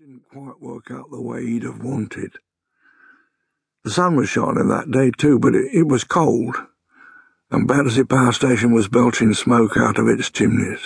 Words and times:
didn't 0.00 0.26
quite 0.32 0.58
work 0.62 0.90
out 0.90 1.10
the 1.10 1.20
way 1.20 1.44
he'd 1.44 1.62
have 1.62 1.82
wanted. 1.82 2.32
The 3.84 3.90
sun 3.90 4.16
was 4.16 4.30
shining 4.30 4.68
that 4.68 4.90
day 4.90 5.10
too, 5.10 5.38
but 5.38 5.54
it, 5.54 5.74
it 5.74 5.88
was 5.88 6.04
cold, 6.04 6.56
and 7.50 7.68
Battersea 7.68 8.04
Power 8.04 8.32
Station 8.32 8.72
was 8.72 8.88
belching 8.88 9.34
smoke 9.34 9.76
out 9.76 9.98
of 9.98 10.08
its 10.08 10.30
chimneys. 10.30 10.80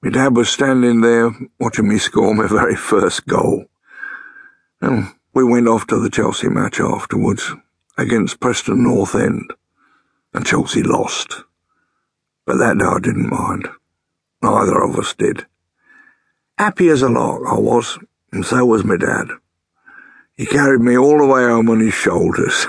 My 0.00 0.10
dad 0.10 0.36
was 0.36 0.48
standing 0.48 1.00
there 1.00 1.32
watching 1.58 1.88
me 1.88 1.98
score 1.98 2.32
my 2.36 2.46
very 2.46 2.76
first 2.76 3.26
goal. 3.26 3.64
And 4.80 5.08
we 5.34 5.42
went 5.42 5.66
off 5.66 5.88
to 5.88 5.98
the 5.98 6.08
Chelsea 6.08 6.48
match 6.48 6.78
afterwards 6.78 7.52
against 7.96 8.38
Preston 8.38 8.84
North 8.84 9.16
End, 9.16 9.52
and 10.32 10.46
Chelsea 10.46 10.84
lost. 10.84 11.42
But 12.46 12.58
that 12.58 12.78
day 12.78 12.84
I 12.84 13.00
didn't 13.00 13.28
mind. 13.28 13.66
Neither 14.40 14.84
of 14.84 14.96
us 14.96 15.14
did. 15.14 15.46
Happy 16.58 16.88
as 16.88 17.02
a 17.02 17.08
lark 17.08 17.42
I 17.46 17.56
was, 17.56 18.00
and 18.32 18.44
so 18.44 18.66
was 18.66 18.82
my 18.82 18.96
dad. 18.96 19.28
He 20.36 20.44
carried 20.44 20.80
me 20.80 20.98
all 20.98 21.18
the 21.18 21.26
way 21.26 21.42
home 21.44 21.70
on 21.70 21.78
his 21.78 21.94
shoulders. 21.94 22.66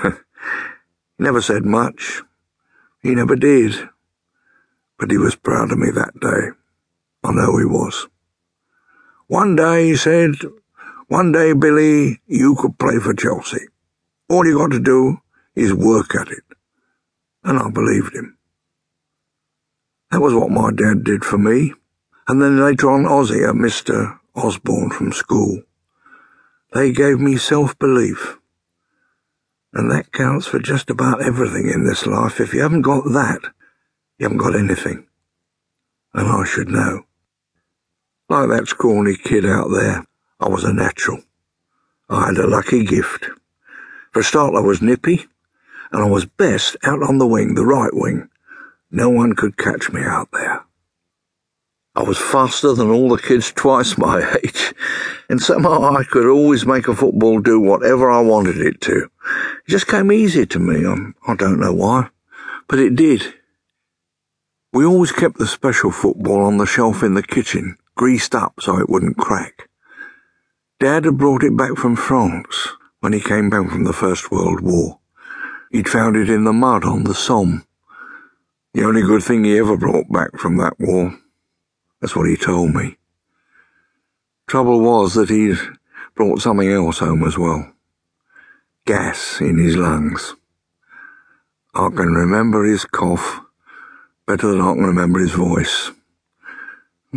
never 1.18 1.42
said 1.42 1.64
much. 1.64 2.22
He 3.02 3.16
never 3.16 3.34
did. 3.34 3.74
But 4.96 5.10
he 5.10 5.18
was 5.18 5.34
proud 5.34 5.72
of 5.72 5.78
me 5.78 5.90
that 5.90 6.20
day. 6.20 6.56
I 7.24 7.32
know 7.32 7.58
he 7.58 7.64
was. 7.64 8.06
One 9.26 9.56
day, 9.56 9.88
he 9.88 9.96
said, 9.96 10.36
one 11.08 11.32
day, 11.32 11.52
Billy, 11.52 12.20
you 12.28 12.54
could 12.54 12.78
play 12.78 13.00
for 13.00 13.12
Chelsea. 13.12 13.66
All 14.28 14.46
you 14.46 14.56
got 14.56 14.70
to 14.70 14.78
do 14.78 15.18
is 15.56 15.74
work 15.74 16.14
at 16.14 16.28
it. 16.28 16.44
And 17.42 17.58
I 17.58 17.68
believed 17.70 18.14
him. 18.14 18.38
That 20.12 20.20
was 20.20 20.32
what 20.32 20.50
my 20.50 20.70
dad 20.70 21.02
did 21.02 21.24
for 21.24 21.38
me 21.38 21.74
and 22.30 22.40
then 22.40 22.64
later 22.64 22.88
on 22.88 23.06
Ozzy 23.06 23.42
and 23.42 23.60
Mr. 23.60 24.16
Osborne 24.36 24.90
from 24.90 25.10
school. 25.10 25.64
They 26.72 26.92
gave 26.92 27.18
me 27.18 27.36
self-belief. 27.36 28.38
And 29.72 29.90
that 29.90 30.12
counts 30.12 30.46
for 30.46 30.60
just 30.60 30.90
about 30.90 31.24
everything 31.24 31.68
in 31.68 31.84
this 31.84 32.06
life. 32.06 32.38
If 32.38 32.54
you 32.54 32.60
haven't 32.60 32.82
got 32.82 33.02
that, 33.06 33.40
you 34.16 34.26
haven't 34.26 34.38
got 34.38 34.54
anything. 34.54 35.08
And 36.14 36.28
I 36.28 36.44
should 36.44 36.68
know. 36.68 37.02
Like 38.28 38.48
that 38.50 38.68
scrawny 38.68 39.16
kid 39.16 39.44
out 39.44 39.72
there, 39.72 40.06
I 40.38 40.48
was 40.48 40.62
a 40.62 40.72
natural. 40.72 41.24
I 42.08 42.26
had 42.26 42.36
a 42.36 42.46
lucky 42.46 42.84
gift. 42.84 43.26
For 44.12 44.20
a 44.20 44.22
start, 44.22 44.54
I 44.54 44.60
was 44.60 44.80
nippy, 44.80 45.26
and 45.90 46.00
I 46.00 46.08
was 46.08 46.26
best 46.26 46.76
out 46.84 47.02
on 47.02 47.18
the 47.18 47.26
wing, 47.26 47.56
the 47.56 47.66
right 47.66 47.92
wing. 47.92 48.28
No 48.88 49.10
one 49.10 49.34
could 49.34 49.56
catch 49.56 49.90
me 49.90 50.02
out 50.04 50.28
there. 50.32 50.64
I 52.00 52.02
was 52.02 52.16
faster 52.16 52.72
than 52.72 52.88
all 52.88 53.10
the 53.10 53.20
kids 53.20 53.52
twice 53.52 53.98
my 53.98 54.38
age, 54.42 54.72
and 55.28 55.38
somehow 55.38 55.94
I 55.94 56.02
could 56.02 56.26
always 56.26 56.64
make 56.64 56.88
a 56.88 56.96
football 56.96 57.40
do 57.40 57.60
whatever 57.60 58.10
I 58.10 58.20
wanted 58.20 58.56
it 58.56 58.80
to. 58.82 59.10
It 59.66 59.68
just 59.68 59.86
came 59.86 60.10
easy 60.10 60.46
to 60.46 60.58
me. 60.58 60.86
I 61.28 61.34
don't 61.34 61.60
know 61.60 61.74
why, 61.74 62.08
but 62.68 62.78
it 62.78 62.96
did. 62.96 63.34
We 64.72 64.86
always 64.86 65.12
kept 65.12 65.36
the 65.36 65.46
special 65.46 65.90
football 65.90 66.42
on 66.42 66.56
the 66.56 66.64
shelf 66.64 67.02
in 67.02 67.12
the 67.12 67.22
kitchen, 67.22 67.76
greased 67.96 68.34
up 68.34 68.54
so 68.60 68.78
it 68.78 68.88
wouldn't 68.88 69.18
crack. 69.18 69.68
Dad 70.78 71.04
had 71.04 71.18
brought 71.18 71.44
it 71.44 71.54
back 71.54 71.76
from 71.76 71.96
France 71.96 72.68
when 73.00 73.12
he 73.12 73.20
came 73.20 73.50
back 73.50 73.68
from 73.68 73.84
the 73.84 73.92
First 73.92 74.30
World 74.30 74.62
War. 74.62 75.00
He'd 75.70 75.86
found 75.86 76.16
it 76.16 76.30
in 76.30 76.44
the 76.44 76.54
mud 76.54 76.82
on 76.82 77.04
the 77.04 77.14
Somme. 77.14 77.66
The 78.72 78.84
only 78.84 79.02
good 79.02 79.22
thing 79.22 79.44
he 79.44 79.58
ever 79.58 79.76
brought 79.76 80.10
back 80.10 80.38
from 80.38 80.56
that 80.56 80.76
war. 80.78 81.18
That's 82.00 82.16
what 82.16 82.28
he 82.28 82.36
told 82.36 82.74
me. 82.74 82.96
Trouble 84.46 84.80
was 84.80 85.14
that 85.14 85.30
he'd 85.30 85.58
brought 86.14 86.40
something 86.40 86.68
else 86.68 86.98
home 86.98 87.24
as 87.24 87.38
well. 87.38 87.72
Gas 88.86 89.40
in 89.40 89.58
his 89.58 89.76
lungs. 89.76 90.34
I 91.74 91.88
can 91.88 92.12
remember 92.14 92.64
his 92.64 92.84
cough 92.84 93.40
better 94.26 94.48
than 94.48 94.60
I 94.60 94.74
can 94.74 94.84
remember 94.84 95.20
his 95.20 95.32
voice. 95.32 95.92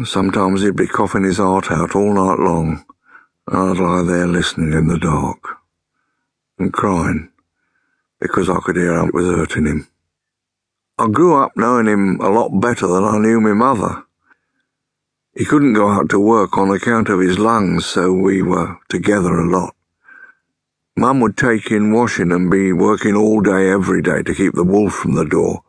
Sometimes 0.04 0.62
he'd 0.62 0.76
be 0.76 0.88
coughing 0.88 1.24
his 1.24 1.38
heart 1.38 1.72
out 1.72 1.96
all 1.96 2.14
night 2.14 2.40
long, 2.40 2.86
and 3.48 3.58
I'd 3.58 3.78
lie 3.78 4.04
there 4.04 4.28
listening 4.28 4.74
in 4.74 4.88
the 4.88 4.98
dark 4.98 5.58
and 6.58 6.74
crying 6.74 7.32
because 8.20 8.50
I 8.50 8.60
could 8.60 8.76
hear 8.76 8.94
how 8.94 9.08
it 9.08 9.14
was 9.14 9.26
hurting 9.26 9.66
him. 9.66 9.88
I 10.98 11.08
grew 11.08 11.36
up 11.36 11.52
knowing 11.56 11.88
him 11.88 12.20
a 12.22 12.30
lot 12.30 12.50
better 12.60 12.88
than 12.88 13.04
I 13.04 13.18
knew 13.18 13.42
my 13.42 13.54
mother. 13.54 14.04
He 15.36 15.46
couldn't 15.46 15.74
go 15.74 15.90
out 15.90 16.10
to 16.10 16.20
work 16.20 16.58
on 16.58 16.70
account 16.70 17.10
of 17.10 17.20
his 17.20 17.40
lungs, 17.40 17.88
so 17.88 18.14
we 18.14 18.44
were 18.44 18.78
together 18.88 19.34
a 19.40 19.50
lot. 19.50 19.76
Mum 20.96 21.20
would 21.22 21.36
take 21.36 21.72
in 21.72 21.92
washing 21.92 22.32
and 22.32 22.52
be 22.52 22.72
working 22.72 23.16
all 23.16 23.42
day 23.42 23.72
every 23.72 24.04
day 24.04 24.22
to 24.22 24.36
keep 24.36 24.54
the 24.54 24.64
wolf 24.64 24.94
from 24.94 25.16
the 25.16 25.26
door. 25.26 25.64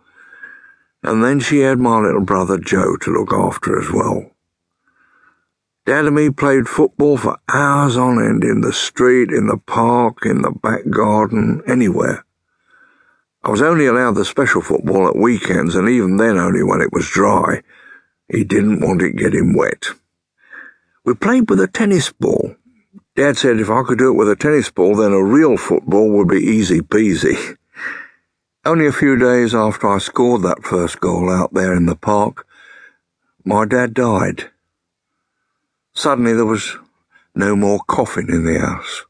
And 1.02 1.24
then 1.24 1.40
she 1.40 1.60
had 1.60 1.78
my 1.78 1.98
little 1.98 2.20
brother 2.20 2.58
Joe 2.58 2.96
to 2.96 3.10
look 3.10 3.32
after 3.32 3.80
as 3.80 3.90
well. 3.90 4.30
Dad 5.86 6.04
and 6.04 6.14
me 6.14 6.28
played 6.28 6.68
football 6.68 7.16
for 7.16 7.38
hours 7.48 7.96
on 7.96 8.22
end 8.22 8.44
in 8.44 8.60
the 8.60 8.72
street, 8.72 9.30
in 9.30 9.46
the 9.46 9.58
park, 9.58 10.26
in 10.26 10.42
the 10.42 10.50
back 10.50 10.90
garden, 10.90 11.62
anywhere. 11.66 12.24
I 13.42 13.50
was 13.50 13.62
only 13.62 13.86
allowed 13.86 14.14
the 14.14 14.24
special 14.26 14.60
football 14.60 15.08
at 15.08 15.16
weekends, 15.16 15.74
and 15.74 15.88
even 15.88 16.18
then 16.18 16.36
only 16.36 16.62
when 16.62 16.82
it 16.82 16.92
was 16.92 17.08
dry 17.08 17.62
he 18.28 18.44
didn't 18.44 18.80
want 18.80 19.02
it 19.02 19.16
getting 19.16 19.56
wet. 19.56 19.86
We 21.04 21.14
played 21.14 21.48
with 21.50 21.60
a 21.60 21.68
tennis 21.68 22.10
ball. 22.12 22.56
Dad 23.14 23.36
said 23.36 23.60
if 23.60 23.70
I 23.70 23.82
could 23.82 23.98
do 23.98 24.08
it 24.08 24.16
with 24.16 24.30
a 24.30 24.36
tennis 24.36 24.70
ball, 24.70 24.96
then 24.96 25.12
a 25.12 25.22
real 25.22 25.56
football 25.56 26.10
would 26.10 26.28
be 26.28 26.38
easy 26.38 26.80
peasy. 26.80 27.56
Only 28.64 28.86
a 28.86 28.92
few 28.92 29.16
days 29.16 29.54
after 29.54 29.88
I 29.88 29.98
scored 29.98 30.42
that 30.42 30.64
first 30.64 31.00
goal 31.00 31.30
out 31.30 31.52
there 31.52 31.74
in 31.74 31.86
the 31.86 31.96
park, 31.96 32.46
my 33.44 33.66
dad 33.66 33.92
died. 33.92 34.50
Suddenly 35.92 36.32
there 36.32 36.46
was 36.46 36.76
no 37.34 37.54
more 37.54 37.80
coffin 37.86 38.30
in 38.30 38.44
the 38.44 38.58
house. 38.58 39.04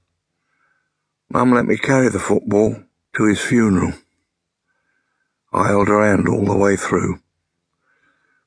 Mum 1.30 1.52
let 1.52 1.66
me 1.66 1.76
carry 1.76 2.08
the 2.08 2.18
football 2.18 2.82
to 3.16 3.24
his 3.24 3.40
funeral. 3.40 3.92
I 5.52 5.68
held 5.68 5.88
her 5.88 6.04
hand 6.04 6.28
all 6.28 6.44
the 6.44 6.56
way 6.56 6.76
through. 6.76 7.20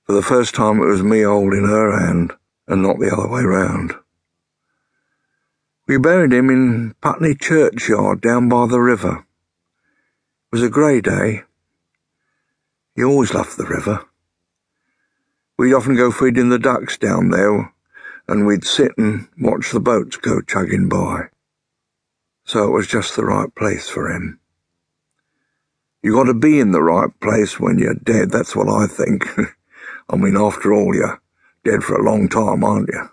For 0.08 0.14
the 0.14 0.22
first 0.22 0.56
time, 0.56 0.82
it 0.82 0.86
was 0.86 1.04
me 1.04 1.24
holding 1.24 1.66
her 1.66 2.00
hand 2.00 2.32
and 2.66 2.82
not 2.82 2.98
the 2.98 3.12
other 3.12 3.28
way 3.28 3.44
round. 3.44 3.94
We 5.86 5.98
buried 5.98 6.32
him 6.32 6.50
in 6.50 6.96
Putney 7.02 7.36
churchyard 7.36 8.22
down 8.22 8.48
by 8.48 8.68
the 8.68 8.80
river. 8.80 9.18
It 9.18 10.54
was 10.54 10.64
a 10.64 10.70
grey 10.70 11.02
day. 11.02 11.44
He 12.96 13.04
always 13.04 13.34
loved 13.34 13.58
the 13.58 13.66
river. 13.66 14.06
We'd 15.58 15.74
often 15.74 15.98
go 15.98 16.10
feeding 16.10 16.50
the 16.50 16.60
ducks 16.60 16.98
down 16.98 17.30
there, 17.30 17.74
and 18.30 18.48
we'd 18.48 18.64
sit 18.64 18.94
and 18.98 19.28
watch 19.38 19.72
the 19.72 19.82
boats 19.82 20.16
go 20.16 20.40
chugging 20.40 20.88
by. 20.88 21.24
So 22.46 22.64
it 22.64 22.72
was 22.72 22.88
just 22.88 23.18
the 23.18 23.26
right 23.26 23.54
place 23.56 23.90
for 23.90 24.10
him. 24.10 24.40
You 26.02 26.14
got 26.14 26.26
to 26.26 26.34
be 26.34 26.62
in 26.62 26.72
the 26.72 26.84
right 26.84 27.10
place 27.20 27.60
when 27.60 27.78
you're 27.78 27.94
dead, 27.94 28.32
that's 28.32 28.56
what 28.56 28.70
I 28.70 28.88
think. 28.88 29.28
I 30.10 30.16
mean, 30.16 30.38
after 30.38 30.74
all, 30.74 30.96
you're 30.96 31.22
dead 31.64 31.84
for 31.84 31.96
a 31.96 32.04
long 32.04 32.30
time, 32.30 32.64
aren't 32.64 32.90
you? 32.92 33.10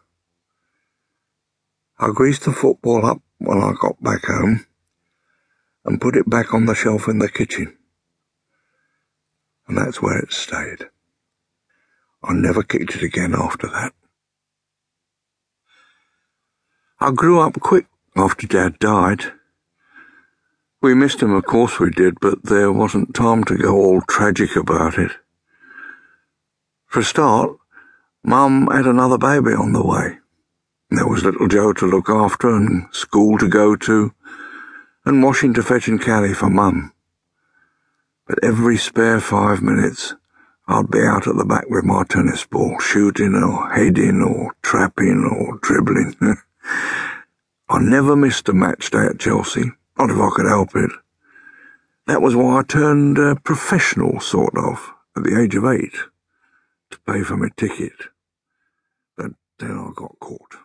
I 1.98 2.10
greased 2.12 2.44
the 2.44 2.52
football 2.52 3.04
up 3.04 3.20
when 3.38 3.58
I 3.58 3.72
got 3.80 4.02
back 4.02 4.24
home 4.24 4.66
and 5.84 6.00
put 6.00 6.16
it 6.16 6.28
back 6.28 6.54
on 6.54 6.66
the 6.66 6.74
shelf 6.74 7.08
in 7.08 7.18
the 7.18 7.28
kitchen. 7.28 7.76
And 9.66 9.78
that's 9.78 10.00
where 10.00 10.18
it 10.18 10.32
stayed. 10.32 10.88
I 12.22 12.32
never 12.32 12.62
kicked 12.62 12.94
it 12.94 13.02
again 13.02 13.34
after 13.34 13.66
that. 13.68 13.92
I 17.00 17.10
grew 17.10 17.40
up 17.40 17.60
quick 17.60 17.86
after 18.16 18.46
Dad 18.46 18.78
died. 18.78 19.32
We 20.80 20.94
missed 20.94 21.22
him, 21.22 21.32
of 21.32 21.44
course 21.44 21.78
we 21.78 21.90
did, 21.90 22.20
but 22.20 22.44
there 22.44 22.72
wasn't 22.72 23.14
time 23.14 23.44
to 23.44 23.56
go 23.56 23.74
all 23.74 24.00
tragic 24.02 24.56
about 24.56 24.98
it. 24.98 25.12
For 26.94 27.00
a 27.00 27.02
start, 27.02 27.50
Mum 28.22 28.68
had 28.70 28.86
another 28.86 29.18
baby 29.18 29.50
on 29.50 29.72
the 29.72 29.84
way. 29.84 30.18
There 30.90 31.08
was 31.08 31.24
little 31.24 31.48
Joe 31.48 31.72
to 31.72 31.90
look 31.90 32.08
after 32.08 32.48
and 32.54 32.86
school 32.92 33.36
to 33.38 33.48
go 33.48 33.74
to, 33.74 34.14
and 35.04 35.20
washing 35.20 35.54
to 35.54 35.62
fetch 35.64 35.88
and 35.88 36.00
carry 36.00 36.32
for 36.32 36.48
Mum. 36.48 36.92
But 38.28 38.44
every 38.44 38.76
spare 38.76 39.18
five 39.18 39.60
minutes, 39.60 40.14
I'd 40.68 40.88
be 40.88 41.00
out 41.00 41.26
at 41.26 41.34
the 41.34 41.44
back 41.44 41.68
with 41.68 41.82
my 41.82 42.04
tennis 42.04 42.46
ball, 42.46 42.78
shooting 42.78 43.34
or 43.34 43.72
heading 43.72 44.22
or 44.22 44.54
trapping 44.62 45.28
or 45.28 45.58
dribbling. 45.62 46.14
I 47.68 47.80
never 47.80 48.14
missed 48.14 48.48
a 48.48 48.52
match 48.52 48.92
day 48.92 49.06
at 49.06 49.18
Chelsea, 49.18 49.72
not 49.98 50.10
if 50.10 50.20
I 50.20 50.30
could 50.30 50.46
help 50.46 50.76
it. 50.76 50.92
That 52.06 52.22
was 52.22 52.36
why 52.36 52.60
I 52.60 52.62
turned 52.62 53.18
uh, 53.18 53.34
professional, 53.42 54.20
sort 54.20 54.56
of, 54.56 54.92
at 55.16 55.24
the 55.24 55.42
age 55.42 55.56
of 55.56 55.64
eight 55.64 55.96
to 56.94 57.12
pay 57.12 57.22
for 57.22 57.36
my 57.36 57.48
ticket. 57.56 57.92
But 59.16 59.32
then 59.58 59.72
I 59.72 59.90
got 59.94 60.18
caught. 60.20 60.56